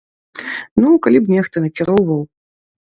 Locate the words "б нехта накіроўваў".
1.27-2.21